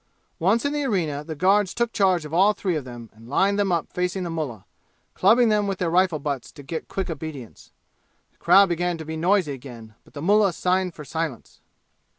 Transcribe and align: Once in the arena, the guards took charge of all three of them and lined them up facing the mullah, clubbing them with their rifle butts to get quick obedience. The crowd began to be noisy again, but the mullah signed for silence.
Once 0.39 0.65
in 0.65 0.73
the 0.73 0.83
arena, 0.83 1.23
the 1.23 1.35
guards 1.35 1.75
took 1.75 1.93
charge 1.93 2.25
of 2.25 2.33
all 2.33 2.53
three 2.53 2.75
of 2.75 2.83
them 2.85 3.11
and 3.13 3.29
lined 3.29 3.59
them 3.59 3.71
up 3.71 3.87
facing 3.93 4.23
the 4.23 4.31
mullah, 4.31 4.65
clubbing 5.13 5.49
them 5.49 5.67
with 5.67 5.77
their 5.77 5.91
rifle 5.91 6.17
butts 6.17 6.51
to 6.51 6.63
get 6.63 6.87
quick 6.87 7.07
obedience. 7.07 7.71
The 8.31 8.39
crowd 8.39 8.69
began 8.69 8.97
to 8.97 9.05
be 9.05 9.15
noisy 9.15 9.51
again, 9.53 9.93
but 10.03 10.15
the 10.15 10.21
mullah 10.23 10.53
signed 10.53 10.95
for 10.95 11.05
silence. 11.05 11.61